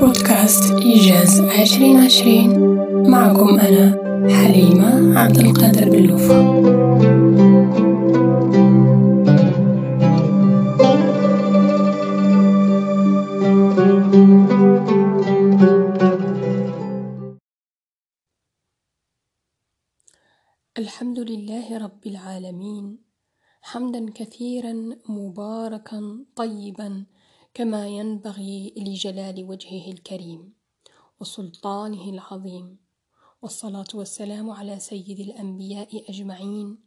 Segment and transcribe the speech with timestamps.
[0.00, 2.50] بودكاست إيجاز عشرين عشرين.
[3.10, 3.96] معكم أنا
[4.30, 6.56] حليمة عبد القادر باللوفة
[20.78, 23.05] الحمد لله رب العالمين.
[23.66, 24.72] حمدا كثيرا
[25.08, 27.06] مباركا طيبا
[27.54, 30.54] كما ينبغي لجلال وجهه الكريم
[31.20, 32.78] وسلطانه العظيم.
[33.42, 36.78] والصلاة والسلام على سيد الأنبياء أجمعين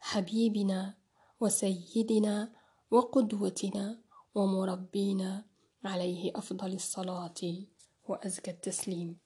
[0.00, 0.94] حبيبنا
[1.40, 2.52] وسيدنا
[2.90, 4.00] وقدوتنا
[4.34, 5.44] ومربينا
[5.84, 7.40] عليه أفضل الصلاة
[8.08, 9.18] وأزكى التسليم.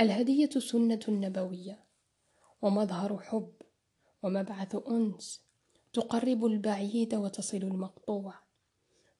[0.00, 1.84] الهدية سنة نبوية
[2.62, 3.52] ومظهر حب
[4.22, 5.51] ومبعث أنس
[5.92, 8.34] تقرب البعيد وتصل المقطوع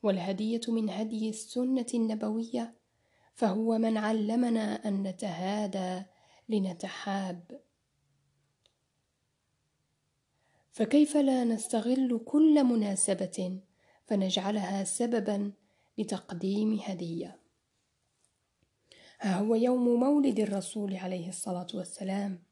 [0.03, 2.75] والهدية من هدي السنة النبوية
[3.35, 6.03] فهو من علمنا أن نتهادى
[6.49, 7.61] لنتحاب.
[10.71, 13.61] فكيف لا نستغل كل مناسبة
[14.07, 15.53] فنجعلها سببا
[15.99, 17.39] لتقديم هدية؟
[19.21, 22.43] ها هو يوم مولد الرسول عليه الصلاة والسلام.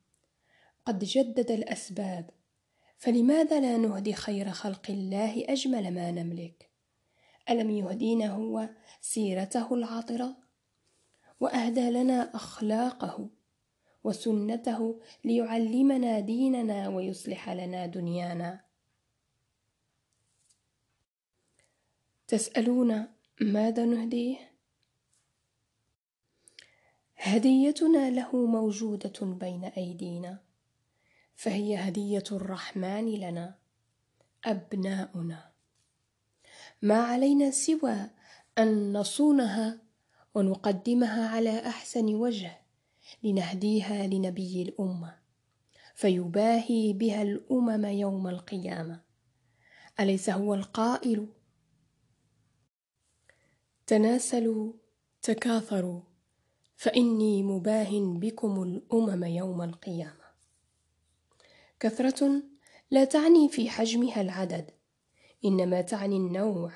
[0.87, 2.31] قد جدد الأسباب
[3.01, 6.71] فلماذا لا نهدي خير خلق الله أجمل ما نملك؟
[7.51, 8.69] ألم يهدينا هو
[9.01, 10.37] سيرته العاطرة؟
[11.41, 13.31] وأهدى لنا أخلاقه
[14.05, 18.65] وسنته ليعلمنا ديننا ويصلح لنا دنيانا.
[22.29, 23.07] تسألون
[23.41, 24.37] ماذا نهديه؟
[27.17, 30.50] هديتنا له موجودة بين أيدينا.
[31.41, 33.59] فهي هدية الرحمن لنا
[34.45, 35.53] أبناؤنا.
[36.83, 38.11] ما علينا سوى
[38.59, 39.81] أن نصونها
[40.35, 42.61] ونقدمها على أحسن وجه
[43.23, 45.19] لنهديها لنبي الأمة
[45.95, 49.01] فيباهي بها الأمم يوم القيامة.
[50.01, 51.29] أليس هو القائل؟
[53.87, 54.73] تناسلوا
[55.23, 56.01] تكاثروا
[56.77, 60.20] فإني مباه بكم الأمم يوم القيامة.
[61.81, 62.43] كثرة
[62.91, 64.71] لا تعني في حجمها العدد
[65.45, 66.73] إنما تعني النوع.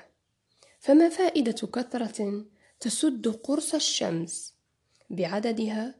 [0.79, 2.45] فما فائدة كثرة
[2.79, 4.53] تسد قرص الشمس
[5.09, 5.95] بعددها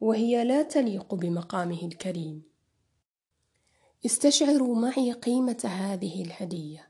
[0.00, 2.42] وهي لا تليق بمقامه الكريم؟
[4.06, 6.88] استشعروا معي قيمة هذه الهدية.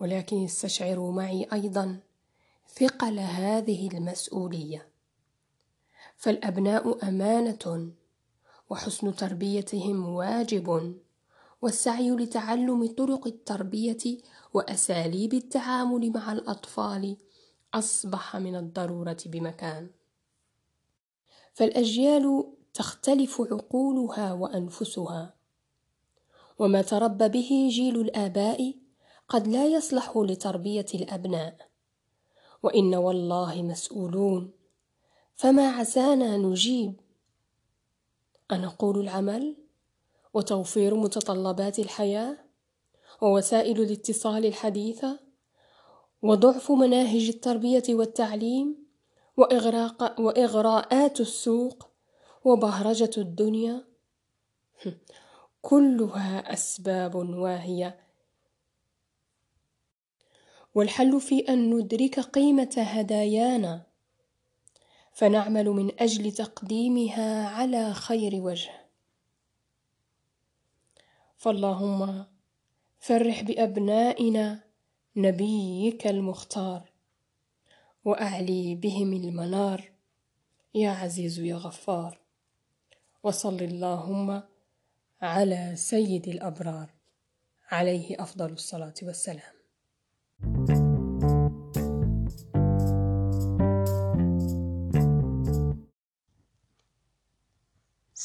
[0.00, 2.00] ولكن استشعروا معي أيضا
[2.68, 4.88] ثقل هذه المسؤولية.
[6.16, 7.92] فالأبناء أمانة
[8.70, 10.96] وحسن تربيتهم واجب
[11.62, 14.18] والسعي لتعلم طرق التربية
[14.54, 17.16] وأساليب التعامل مع الأطفال
[17.74, 19.90] أصبح من الضرورة بمكان.
[21.54, 22.44] فالأجيال
[22.74, 25.34] تختلف عقولها وأنفسها
[26.58, 28.74] وما تربى به جيل الآباء
[29.28, 31.68] قد لا يصلح لتربية الأبناء.
[32.62, 34.50] وإن والله مسؤولون
[35.34, 37.00] فما عسانا نجيب
[38.52, 39.56] أنقول العمل
[40.34, 42.36] وتوفير متطلبات الحياة
[43.22, 45.20] ووسائل الاتصال الحديثة
[46.22, 48.86] وضعف مناهج التربية والتعليم
[49.36, 51.88] وإغراق وإغراءات السوق
[52.44, 53.84] وبهرجة الدنيا.
[55.62, 58.00] كلها أسباب واهية.
[60.74, 63.86] والحل في أن ندرك قيمة هدايانا.
[65.16, 68.70] فنعمل من أجل تقديمها على خير وجه.
[71.36, 72.26] فاللهم
[72.98, 74.64] فرح بأبنائنا
[75.16, 76.90] نبيك المختار
[78.04, 79.90] وأعلي بهم المنار.
[80.74, 82.18] يا عزيز يا غفار
[83.22, 84.42] وصل اللهم
[85.22, 86.90] على سيد الأبرار.
[87.70, 90.75] عليه أفضل الصلاة والسلام.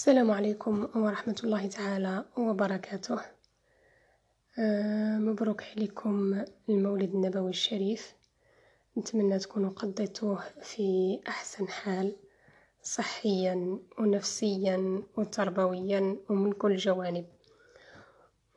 [0.01, 3.19] السلام عليكم ورحمة الله تعالى وبركاته.
[4.59, 8.13] آه، مبروك عليكم المولد النبوي الشريف.
[8.97, 12.15] نتمنى تكونوا قضيتوه في أحسن حال
[12.83, 17.25] صحيا ونفسيا وتربويا ومن كل جوانب.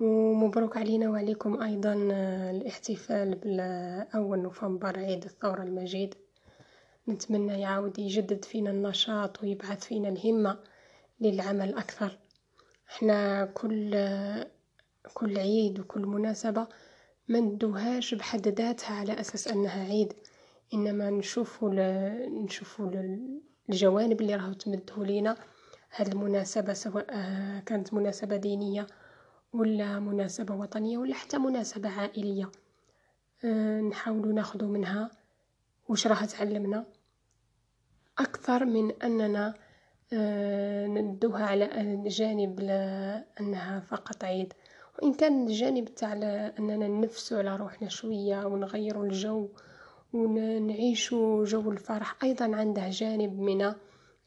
[0.00, 6.14] ومبروك علينا وعليكم أيضا آه، الاحتفال بالأول نوفمبر عيد الثورة المجيد.
[7.08, 10.73] نتمنى يعاود يجدد فينا النشاط ويبعث فينا الهمة.
[11.20, 12.18] للعمل أكثر.
[12.90, 13.94] إحنا كل
[15.14, 16.66] كل عيد وكل مناسبة
[17.28, 20.12] ما ندوهاش بحد ذاتها على أساس أنها عيد.
[20.74, 21.70] إنما نشوفوا
[22.28, 22.90] نشوفوا
[23.68, 25.36] الجوانب اللي راهو تمده لينا.
[25.96, 27.06] هاد المناسبة سواء
[27.66, 28.86] كانت مناسبة دينية
[29.52, 32.50] ولا مناسبة وطنية ولا حتى مناسبة عائلية.
[33.44, 35.10] آه، نحاولوا ناخذ منها.
[35.88, 36.86] وش راح تعلمنا؟
[38.18, 39.54] أكثر من أننا آه،
[40.86, 42.60] ندوها على الجانب
[43.40, 44.52] أنها فقط عيد.
[44.98, 46.12] وإن كان الجانب تاع
[46.58, 49.48] أننا ننفسوا على روحنا شوية ونغيروا الجو
[50.12, 53.74] ونعيشوا جو الفرح أيضا عنده جانب من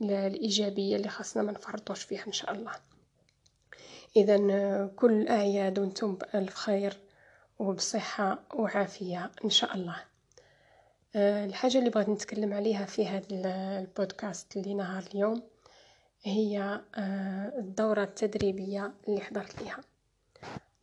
[0.01, 2.71] الإيجابية اللي خاصنا ما نفرطوش فيها إن شاء الله.
[4.15, 4.37] إذا
[4.95, 6.97] كل الأعياد وأنتم بألف خير
[7.59, 9.95] وبصحة وعافية إن شاء الله.
[11.15, 13.25] آه، الحاجة اللي بغيت نتكلم عليها في هذا
[13.79, 15.41] البودكاست اللي نهار اليوم
[16.27, 19.81] هي آه، الدورة التدريبية اللي حضرت لها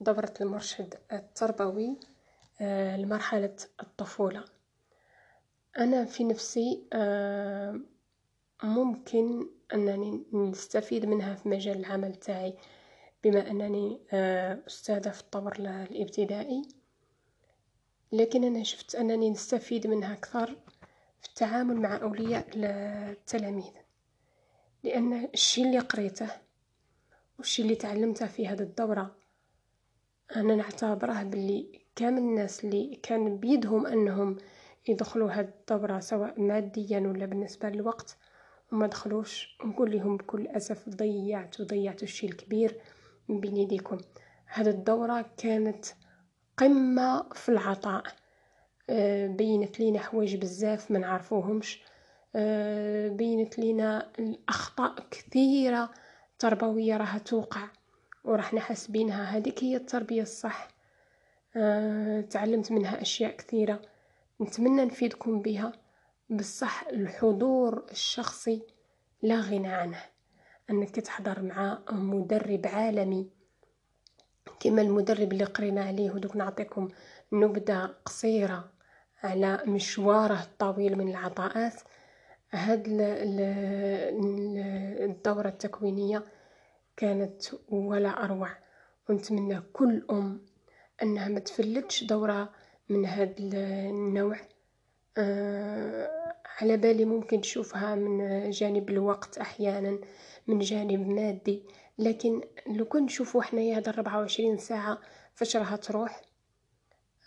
[0.00, 1.96] دورة المرشد التربوي
[2.60, 4.44] آه، لمرحلة الطفولة.
[5.78, 6.84] أنا في نفسي
[8.62, 12.54] ممكن أنني نستفيد منها في مجال العمل تاعي
[13.24, 16.62] بما أنني آه، أستاذة في الطور الإبتدائي.
[18.12, 20.56] لكن أنا شفت أنني نستفيد منها أكثر
[21.20, 23.83] في التعامل مع أولياء التلاميذ.
[24.84, 26.28] لأن الشي اللي قريته
[27.38, 29.16] والشي اللي تعلمته في هذه الدورة
[30.36, 34.36] أنا نعتبره باللي كامل الناس اللي كان بيدهم أنهم
[34.88, 38.16] يدخلوا هذه الدورة سواء ماديا ولا بالنسبة للوقت
[38.72, 39.58] وما دخلوش.
[39.64, 42.80] نقول لهم بكل أسف ضيعت وضيعت الشي الكبير
[43.28, 43.98] من بين يديكم.
[44.46, 45.86] هذه الدورة كانت
[46.56, 48.04] قمة في العطاء.
[48.90, 51.82] آه، بينت لينا حوايج بزاف ما نعرفوهمش.
[53.08, 55.90] بينت لينا الأخطاء كثيرة
[56.38, 57.68] تربوية راها توقع
[58.24, 60.68] وراح نحسبينها هذيك هي التربية الصح.
[61.56, 63.82] آه، تعلمت منها أشياء كثيرة.
[64.40, 65.72] نتمنى نفيدكم بها.
[66.30, 68.62] بصح الحضور الشخصي
[69.22, 70.02] لا غنى عنه.
[70.70, 73.30] أنك تحضر مع مدرب عالمي
[74.60, 76.88] كما المدرب اللي قرينا عليه ودوك نعطيكم
[77.32, 78.70] نبذة قصيرة
[79.22, 81.74] على مشواره الطويل من العطاءات.
[82.54, 82.84] هاد
[85.00, 86.24] الدورة التكوينية
[86.96, 88.48] كانت ولا أروع.
[89.08, 90.40] ونتمنى كل أم
[91.02, 92.52] أنها ما تفلتش دورة
[92.88, 94.36] من هذا النوع.
[95.18, 99.98] آه على بالي ممكن تشوفها من جانب الوقت أحيانا
[100.46, 101.62] من جانب مادي.
[101.98, 104.98] لكن لو كنت نشوفو حنايا هاد الربعة وعشرين ساعة
[105.34, 106.22] فاش راها تروح؟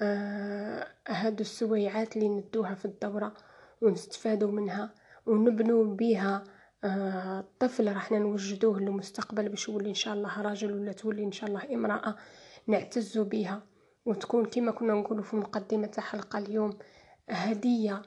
[0.01, 3.33] آه هادو السويعات اللي ندوها في الدورة
[3.81, 4.93] ونستفادو منها.
[5.27, 6.43] ونبنو بيها
[6.83, 11.49] آه طفل راح نوجدوه للمستقبل باش يولي إن شاء الله راجل ولا تولي إن شاء
[11.49, 12.15] الله امرأة
[12.67, 13.63] نعتز بها
[14.05, 16.77] وتكون كما كنا نقولوا في مقدمة حلقة اليوم
[17.29, 18.01] هدية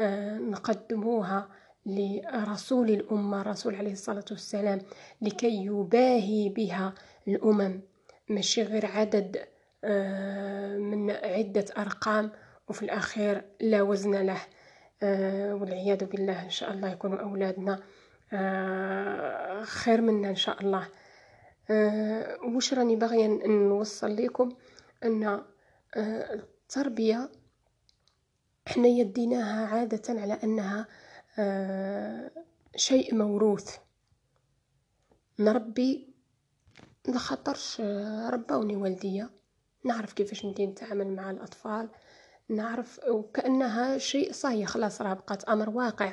[0.00, 1.48] آه نقدموها
[1.86, 4.78] لرسول الأمة رسول عليه الصلاة والسلام
[5.22, 6.94] لكي يباهي بها
[7.28, 7.80] الأمم.
[8.28, 9.36] ماشي غير عدد
[9.84, 12.30] آه، من عدة أرقام
[12.68, 14.32] وفي الأخير لا وزن له.
[14.36, 14.38] آه،
[15.60, 17.82] والعياذ بالله إن شاء الله يكونوا أولادنا
[18.32, 20.88] آه، خير منا إن شاء الله.
[22.56, 24.56] وش راني باغية نوصل لكم
[25.04, 25.44] أن
[25.96, 27.30] التربية
[28.66, 30.86] إحنا يديناها عادة على أنها
[31.38, 32.30] آه،
[32.76, 33.76] شيء موروث.
[35.38, 36.14] نربي
[37.08, 39.30] لخاطرش آه، ربوني والديا.
[39.84, 41.88] نعرف كيفاش ندير نتعامل مع الأطفال.
[42.48, 46.12] نعرف وكأنها شيء صاير خلاص راه بقات أمر واقع.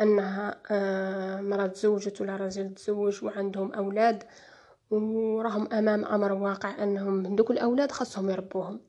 [0.00, 4.24] أنها آه، مرأة تزوجت ولا رجل تزوج وعندهم أولاد
[4.90, 8.80] وراهم أمام أمر واقع أنهم دوك الأولاد خاصهم يربوهم.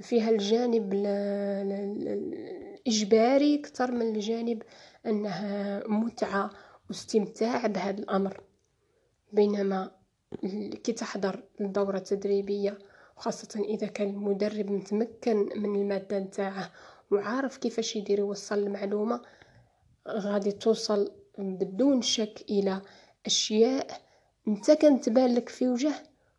[0.00, 0.92] فيها الجانب
[2.86, 4.62] الإجباري أكثر من الجانب
[5.06, 6.50] أنها متعة
[6.88, 8.40] واستمتاع بهذا الأمر.
[9.32, 9.90] بينما
[10.84, 12.78] كي تحضر الدورة التدريبية
[13.20, 16.70] وخاصة إذا كان المدرب متمكن من المادة نتاعه
[17.10, 19.20] وعارف كيفاش يدير يوصل المعلومة
[20.08, 22.82] غادي توصل بدون شك إلى
[23.26, 23.86] أشياء
[24.48, 25.92] أنت كانت تبان لك في وجه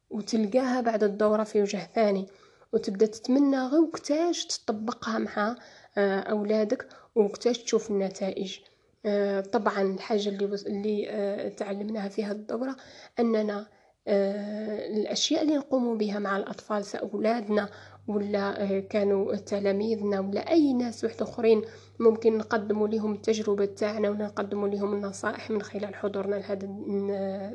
[0.10, 2.28] وتلقاها بعد الدورة في وجه ثاني.
[2.74, 5.56] وتبدأ تتمنى غير وقتاش تطبقها مع
[5.98, 8.60] آه، أولادك وقتاش تشوف النتائج.
[9.06, 12.76] آه، طبعا الحاجة اللي اللي آه، تعلمناها في هذه الدورة
[13.20, 13.68] أننا
[14.08, 17.70] الأشياء اللي نقوم بها مع الأطفال ساولادنا
[18.08, 21.62] ولا كانوا تلاميذنا ولا أي ناس واحد أخرين
[22.00, 26.66] ممكن نقدموا لهم التجربة تاعنا ولا نقدموا لهم النصائح من خلال حضورنا لهذه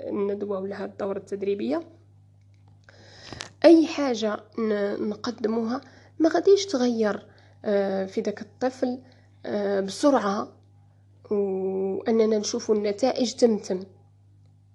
[0.09, 1.83] الندوة ولا هذه الدورة التدريبية.
[3.65, 4.37] أي حاجة
[5.01, 5.81] نقدموها
[6.19, 7.27] ما غاديش تغير
[8.07, 8.99] في ذاك الطفل
[9.87, 10.49] بسرعة
[11.31, 13.85] وأننا نشوف النتائج تمتم.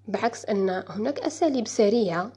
[0.08, 2.32] بعكس أن هناك أساليب سريعة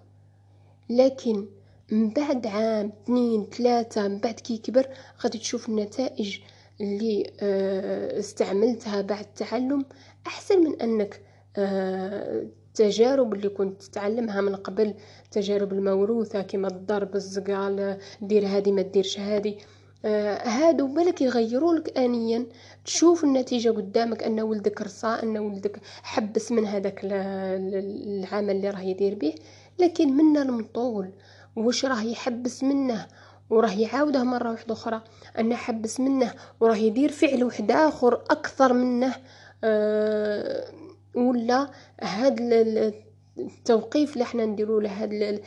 [0.90, 1.46] لكن
[1.92, 4.88] من بعد عام اثنين ثلاثة من بعد كي يكبر
[5.24, 6.38] غادي تشوف النتائج
[6.80, 9.84] اللي آه، استعملتها بعد التعلم
[10.26, 11.20] أحسن من أنك
[11.58, 14.94] التجارب آه، اللي كنت تتعلمها من قبل
[15.30, 19.58] تجارب الموروثة كما الضرب الزقال دير هادي ما ديرش هادي
[20.04, 22.46] آه هادو بالك يغيروا لك انيا
[22.84, 29.14] تشوف النتيجة قدامك أن ولدك رصا أن ولدك حبس من هذاك العمل اللي راه يدير
[29.14, 29.34] به.
[29.78, 31.10] لكن منا المطول
[31.56, 33.06] واش راه يحبس منه
[33.50, 35.02] وراه يعاوده مرة واحدة أخرى؟
[35.38, 39.14] إن حبس منه وراه يدير فعل واحد آخر أكثر منه
[39.64, 40.64] آه
[41.14, 41.70] ولا
[42.02, 42.36] هاد
[43.38, 45.40] التوقيف اللي إحنا نديرو له هاد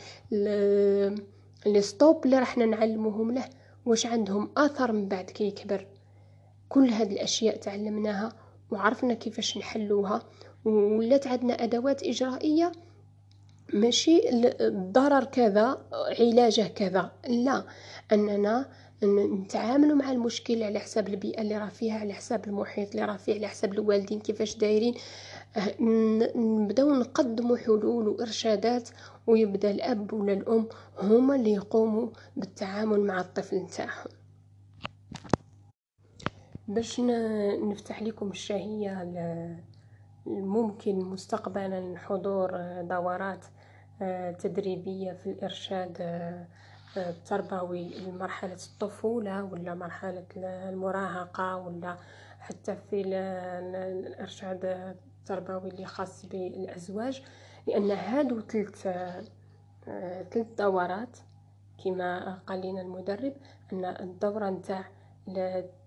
[1.66, 3.44] les stops اللي راح نعلموهم له
[3.86, 5.86] واش عندهم اثر من بعد كي يكبر؟
[6.68, 8.32] كل هاد الأشياء تعلمناها
[8.70, 10.22] وعرفنا كيفاش نحلوها
[10.64, 12.72] ولات عندنا أدوات إجرائية
[13.72, 15.78] ماشي الضرر كذا
[16.20, 17.12] علاجه كذا.
[17.28, 17.64] لا
[18.12, 18.68] أننا
[19.04, 23.34] نتعاملوا مع المشكل على حساب البيئة اللي راه فيها على حساب المحيط اللي راه فيه
[23.34, 24.94] على حساب الوالدين كيفاش دايرين.
[25.56, 25.82] أه،
[26.36, 28.88] نبداو نقدموا حلول وإرشادات
[29.26, 34.08] ويبدأ الأب ولا الأم هما اللي يقوموا بالتعامل مع الطفل نتاعهم.
[36.68, 37.00] باش
[37.62, 39.08] نفتح لكم الشهية
[40.26, 42.50] ممكن مستقبلا حضور
[42.82, 43.46] دورات
[44.02, 46.46] أه، تدريبية في الإرشاد أه،
[46.96, 51.96] التربوي لمرحلة الطفولة ولا مرحلة المراهقة ولا
[52.40, 57.22] حتى في الإرشاد التربوي اللي خاص بالأزواج
[57.66, 58.86] لأن هادو ثلاث
[60.30, 61.18] ثلاث دورات
[61.84, 63.34] كما قال لنا المدرب
[63.72, 64.84] أن الدورة نتاع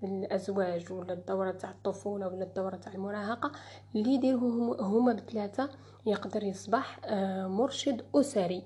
[0.03, 3.51] الازواج ولا الدورة تاع الطفولة ولا الدورة تاع المراهقة
[3.95, 5.69] اللي يديروه هما بثلاثة.
[6.05, 8.63] يقدر يصبح آه، مرشد أسري.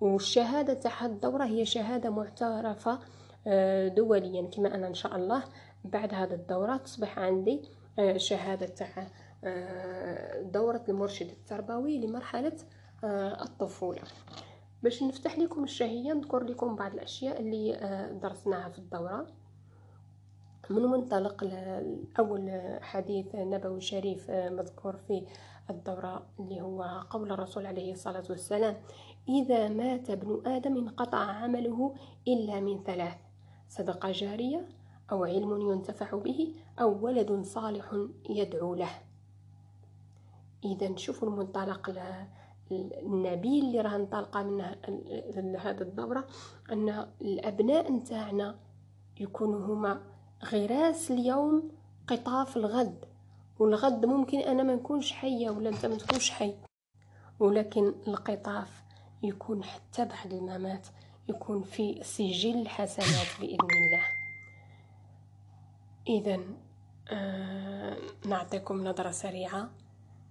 [0.00, 2.98] والشهادة تاع الدورة هي شهادة معترفة
[3.46, 4.42] آه، دوليا.
[4.50, 5.44] كما أنا إن شاء الله
[5.84, 7.62] بعد هذا الدورة تصبح عندي
[7.98, 9.06] آه، شهادة تاع
[10.42, 12.56] دورة المرشد التربوي لمرحلة
[13.42, 14.00] الطفولة.
[14.82, 17.72] باش نفتح لكم الشهية نذكر لكم بعض الأشياء اللي
[18.22, 19.26] درسناها في الدورة.
[20.70, 21.50] من منطلق
[22.18, 22.50] أول
[22.82, 25.26] حديث نبوي شريف مذكور في
[25.70, 28.76] الدورة اللي هو قول الرسول عليه الصلاة والسلام
[29.28, 31.94] إذا مات ابن آدم انقطع عمله
[32.28, 33.16] إلا من ثلاث
[33.68, 34.68] صدقة جارية
[35.12, 37.96] أو علم ينتفع به أو ولد صالح
[38.30, 38.90] يدعو له.
[40.64, 41.90] إذا نشوف المنطلق
[43.02, 46.26] النبيل اللي راه انطلق منه هذا الدورة
[46.72, 48.58] أن الأبناء نتاعنا
[49.20, 50.11] يكونوا هما
[50.44, 51.70] غراس اليوم
[52.06, 53.04] قطاف الغد
[53.58, 56.54] والغد ممكن أنا ما نكونش حية ولا أنت ما تكونش حي
[57.40, 58.82] ولكن القطاف
[59.22, 60.86] يكون حتى بعد الممات
[61.28, 64.02] يكون في سجل الحسنات بإذن الله.
[66.08, 66.40] إذا
[67.10, 67.96] آه
[68.26, 69.70] نعطيكم نظرة سريعة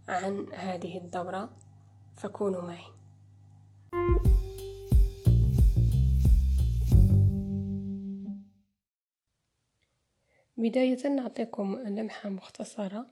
[0.07, 1.49] عن هذه الدورة
[2.15, 2.85] فكونوا معي.
[10.61, 13.05] بداية نعطيكم لمحة مختصرة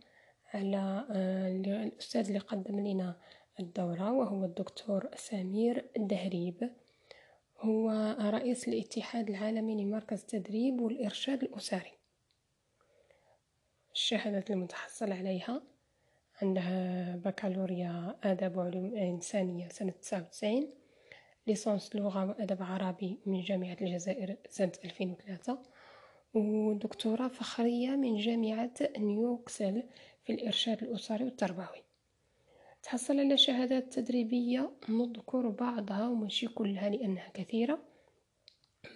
[0.53, 1.47] على آه،
[1.83, 3.15] الأستاذ اللي قدم لنا
[3.59, 6.71] الدورة وهو الدكتور سمير الدهريب
[7.59, 11.91] هو رئيس الاتحاد العالمي لمركز التدريب والإرشاد الأسري.
[13.93, 15.61] الشهادة المتحصل عليها
[16.41, 20.69] عندها بكالوريا آداب وعلوم إنسانية سنة تسعة وتسعين
[21.47, 25.59] ليسانس لغة وأدب عربي من جامعة الجزائر سنة ألفين وثلاثة.
[26.33, 29.83] ودكتوراه فخرية من جامعة نيوكسل
[30.25, 31.83] في الإرشاد الأسري والتربوي.
[32.83, 37.79] تحصل على شهادات تدريبية نذكر بعضها وماشي كلها لأنها كثيرة.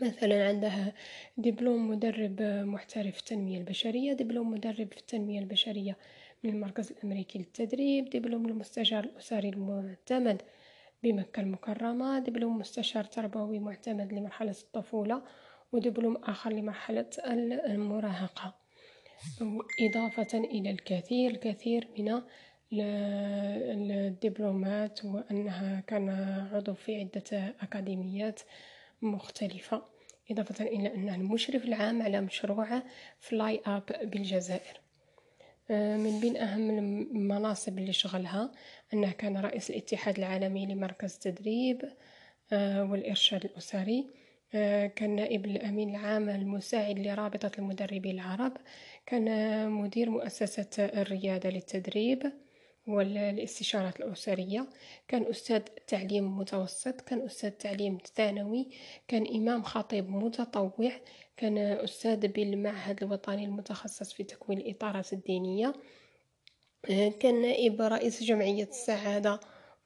[0.02, 0.94] مثلا عندها
[1.38, 5.98] دبلوم مدرب محترف في التنمية البشرية دبلوم مدرب في التنمية البشرية
[6.44, 10.42] من المركز الأمريكي للتدريب دبلوم المستشار الأسري المعتمد
[11.04, 15.24] بمكة المكرمة دبلوم مستشار تربوي معتمد لمرحلة الطفولة.
[15.74, 17.10] ودبلوم آخر لمرحلة
[17.68, 18.56] المراهقة.
[19.89, 26.10] إضافة إلى الكثير الكثير من الدبلومات وأنها كان
[26.53, 28.42] عضو في عدة أكاديميات
[29.01, 29.84] مختلفة.
[30.32, 32.82] إضافة إلى أنه المشرف العام على مشروع
[33.20, 34.80] فلاي أب بالجزائر.
[35.70, 38.51] من بين أهم المناصب اللي شغلها
[38.94, 41.82] أنه كان رئيس الاتحاد العالمي لمركز التدريب
[42.51, 44.23] والإرشاد الأسري.
[44.95, 48.57] كان نائب الأمين العام المساعد لرابطة المدربين العرب
[49.05, 52.31] كان مدير مؤسسة الريادة للتدريب
[52.88, 54.67] والاستشارات الأسرية
[55.07, 58.69] كان أستاذ تعليم متوسط كان أستاذ تعليم ثانوي
[59.07, 60.91] كان إمام خطيب متطوع
[61.38, 65.74] كان أستاذ بالمعهد الوطني المتخصص في تكوين الإطارات الدينية
[67.19, 69.39] كان نائب رئيس جمعية السعادة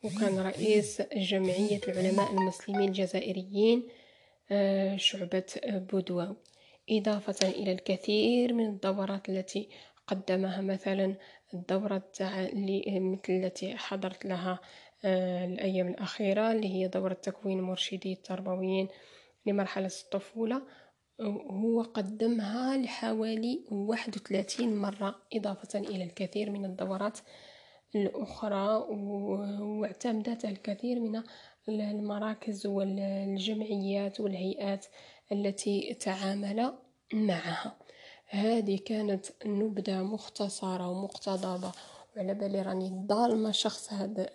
[0.04, 3.88] وكان رئيس جمعية العلماء المسلمين الجزائريين.
[4.96, 6.36] شعبة بودواو
[6.90, 9.70] إضافة إلى الكثير من الدورات التي
[10.08, 11.16] قدمها مثلا
[11.54, 12.04] الدورة
[12.54, 14.60] مثل التي حضرت لها
[15.06, 18.88] آه، الأيام الأخيرة اللي هي دورة تكوين مرشدي التربويين
[19.46, 20.62] لمرحلة الطفولة.
[21.52, 27.20] هو قدمها لحوالي 31 مرة إضافة إلى الكثير من الدورات
[27.96, 28.86] الأخرى
[29.60, 31.24] واعتمدت الكثير من
[31.70, 34.86] المراكز والجمعيات والهيئات
[35.32, 36.74] التي تعامل
[37.14, 37.76] معها.
[38.28, 41.72] هذه كانت نبذة مختصرة ومقتضبة
[42.16, 44.30] وعلى بالي راني ظالمة شخص هذا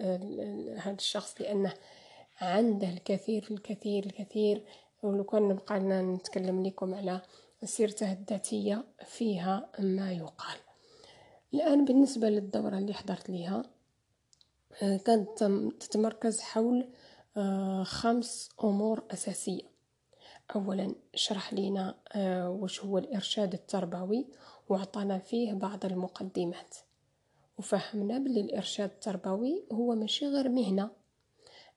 [0.79, 1.75] هذا الشخص لأنه
[2.41, 4.63] عنده الكثير الكثير الكثير
[5.03, 7.21] ولو كان نبقى نتكلم لكم على
[7.65, 10.59] سيرته الذاتية فيها ما يقال.
[11.55, 13.63] الآن بالنسبة للدورة اللي حضرت ليها
[14.83, 15.45] آه، كانت
[15.81, 17.12] تتمركز حول آه،
[17.83, 19.63] خمس أمور أساسية.
[20.57, 24.27] أولا شرح لنا آه، وش هو الإرشاد التربوي
[24.69, 26.77] وعطانا فيه بعض المقدمات.
[27.59, 30.91] وفهمنا بلي الإرشاد التربوي هو ماشي غير مهنة.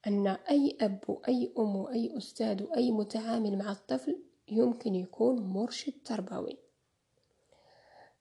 [0.07, 6.57] أن أي أب وأي أم وأي أستاذ وأي متعامل مع الطفل يمكن يكون مرشد تربوي.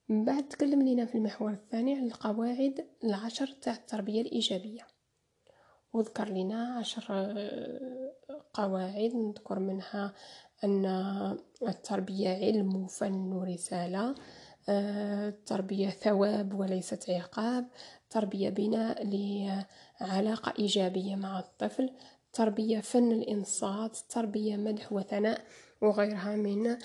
[0.08, 4.93] من بعد تكلم لنا في المحور الثاني عن القواعد العشر تاع التربية الإيجابية.
[5.94, 8.12] وذكر لنا عشر آه،
[8.54, 10.12] قواعد نذكر منها
[10.64, 10.86] أن
[11.62, 14.14] التربية علم وفن ورسالة
[14.68, 17.66] آه، التربية ثواب وليست عقاب
[18.10, 19.06] تربية بناء
[20.00, 21.90] لعلاقة إيجابية مع الطفل
[22.32, 25.44] تربية فن الإنصات تربية مدح وثناء
[25.80, 26.76] وغيرها من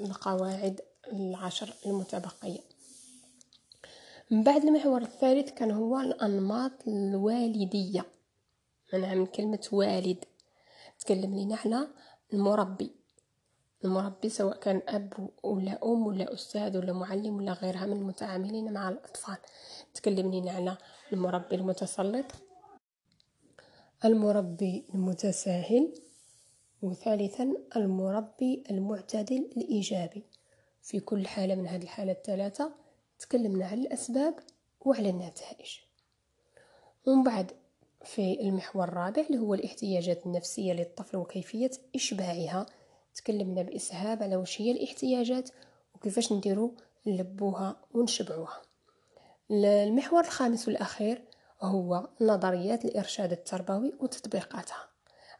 [0.00, 0.80] القواعد
[1.12, 2.73] العشر المتبقية.
[4.34, 8.06] من بعد المحور الثالث كان هو الأنماط الوالدية.
[8.92, 10.24] من كلمة والد.
[11.00, 11.88] تكلم لنا على
[12.32, 12.90] المربي.
[13.84, 18.88] المربي سواء كان أب ولا أم ولا أستاذ ولا معلم ولا غيرها من المتعاملين مع
[18.88, 19.36] الأطفال.
[19.94, 20.76] تكلم لنا على
[21.12, 22.26] المربي المتسلط.
[24.04, 25.94] المربي المتساهل.
[26.82, 30.24] وثالثا المربي المعتدل الإيجابي.
[30.82, 32.83] في كل حالة من هذه الحالات الثلاثة
[33.18, 34.34] تكلمنا على الأسباب
[34.80, 35.78] وعلى النتائج.
[37.06, 37.52] ومن بعد
[38.04, 42.66] في المحور الرابع اللي هو الاحتياجات النفسية للطفل وكيفية إشباعها
[43.14, 45.50] تكلمنا بإسهاب على وش هي الاحتياجات
[45.94, 46.74] وكيفاش نديرو
[47.06, 48.62] نلبوها ونشبعوها.
[49.50, 51.24] المحور الخامس والأخير
[51.62, 54.88] هو نظريات الإرشاد التربوي وتطبيقاتها.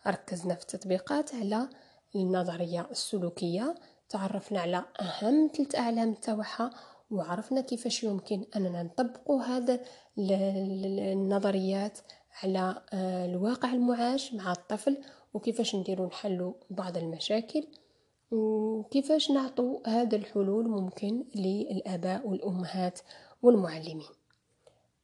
[0.06, 1.68] ركزنا في التطبيقات على
[2.14, 3.74] النظرية السلوكية
[4.08, 6.70] تعرفنا على أهم ثلاث أعلام تاعها
[7.14, 9.80] وعرفنا كيفاش يمكن أننا نطبقوا هذا
[10.18, 11.98] النظريات
[12.42, 14.98] على آه، الواقع المعاش مع الطفل
[15.34, 17.66] وكيفاش نديرو نحلو بعض المشاكل
[18.30, 22.98] وكيفاش نعطو هذا الحلول ممكن للآباء والأمهات
[23.42, 24.08] والمعلمين.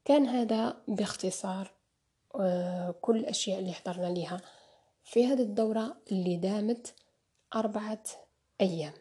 [0.04, 1.70] كان هذا باختصار
[2.34, 4.40] آه، كل الأشياء اللي حضرنا لها
[5.04, 6.94] في هذه الدورة اللي دامت
[7.54, 8.02] أربعة
[8.60, 8.92] أيام.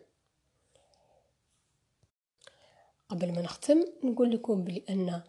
[3.10, 5.22] قبل ما نختم نقول لكم بأن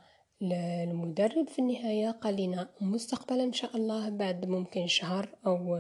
[0.43, 5.77] المدرب في النهاية قال لنا مستقبلا إن شاء الله بعد ممكن شهر أو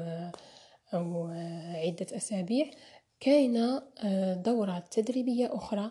[0.94, 1.26] أو
[1.74, 2.70] عدة أسابيع
[3.20, 3.82] كاينة
[4.34, 5.90] دورة تدريبية أخرى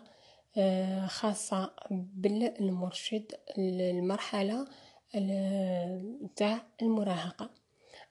[1.06, 4.66] خاصة بالمرشد المرحلة
[6.36, 7.50] تاع المراهقة.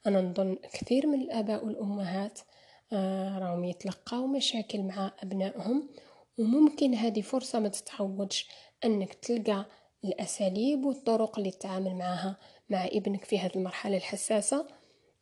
[0.07, 2.39] أنا نظن كثير من الآباء والأمهات
[3.41, 5.89] راهم يتلقاو مشاكل مع أبنائهم
[6.39, 8.47] وممكن هذه فرصة ما تتعوضش
[8.85, 9.65] أنك تلقى
[10.03, 12.37] الأساليب والطرق اللي تتعامل معها
[12.69, 14.67] مع ابنك في هذه المرحلة الحساسة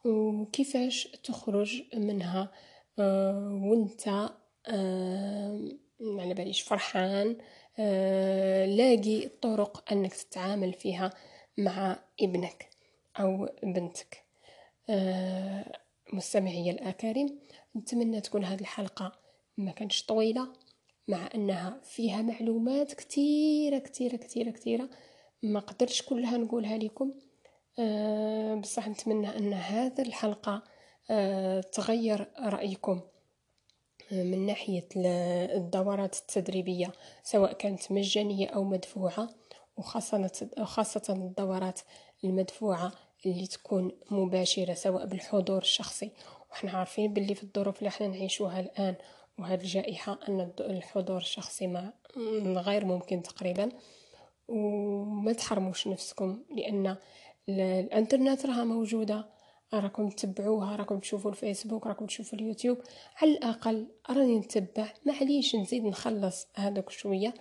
[0.06, 2.52] وكيفاش تخرج منها
[3.00, 4.08] آه، وانت
[4.68, 5.70] آه،
[6.02, 7.38] على باليش فرحان
[7.80, 11.14] آه، لاقي طرق أنك تتعامل فيها
[11.58, 12.70] مع ابنك
[13.20, 14.24] أو بنتك.
[16.14, 17.40] مستمعي الأكارم
[17.76, 19.12] نتمنى تكون هذه الحلقة
[19.58, 20.48] ما كانش طويلة.
[21.08, 24.90] مع أنها فيها معلومات كتيرة كتيرة كتيرة كتيرة.
[25.44, 27.14] ما قدرتش كلها نقولها لكم.
[27.80, 30.64] أه بصح نتمنى أن هذه الحلقة
[31.10, 33.02] آه، تغير رأيكم
[34.12, 34.88] من ناحية
[35.56, 36.92] الدورات التدريبية
[37.24, 39.30] سواء كانت مجانية أو مدفوعة
[40.58, 41.80] وخاصة الدورات
[42.24, 42.92] المدفوعة
[43.26, 46.12] اللي تكون مباشرة سواء بالحضور الشخصي.
[46.52, 48.96] وحنا عارفين باللي في الظروف اللي إحنا نعيشوها الآن.
[49.40, 51.94] وهذه الجائحة أن الحضور الشخصي ما
[52.44, 53.70] غير ممكن تقريبا.
[54.48, 56.98] وما تحرموش نفسكم لأن
[57.50, 59.38] الإنترنت راها موجودة.
[59.74, 62.78] راكم تتبعوها راكم تشوفوا الفيسبوك راكم تشوفوا اليوتيوب.
[63.22, 64.94] على الأقل راني نتبع.
[65.06, 67.34] معليش نزيد نخلص هذاك شوية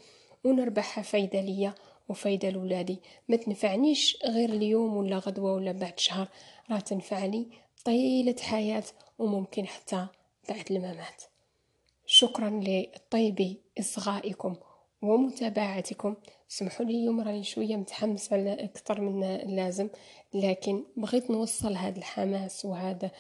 [0.45, 1.75] ونربحها فايدة ليا
[2.09, 3.01] وفايدة لولادي.
[3.29, 6.29] ما تنفعنيش غير اليوم ولا غدوة ولا بعد شهر.
[6.71, 7.51] راه تنفعني
[7.85, 8.85] طيلة حياة
[9.19, 10.07] وممكن حتى
[10.49, 11.23] بعد الممات.
[12.07, 14.57] شكرا لطيب إصغائكم
[15.03, 16.15] ومتابعتكم.
[16.49, 19.89] سمحوا لي اليوم راني شوية متحمسه أكثر من اللازم
[20.35, 23.11] لكن بغيت نوصل هذا الحماس وهذا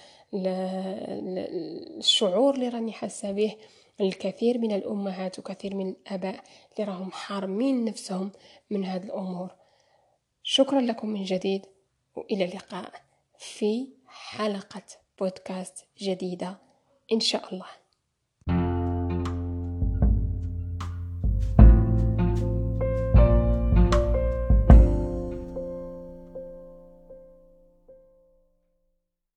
[1.98, 3.56] الشعور اللي راني حاسة به.
[4.00, 8.30] الكثير من الأمهات وكثير من الآباء اللي راهم حارمين نفسهم
[8.70, 9.50] من هذه الأمور.
[10.42, 11.66] شكرا لكم من جديد
[12.16, 12.92] وإلى اللقاء
[13.38, 14.82] في حلقة
[15.20, 16.58] بودكاست جديدة
[17.12, 17.85] إن شاء الله.